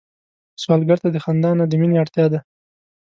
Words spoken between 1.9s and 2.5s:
اړتيا ده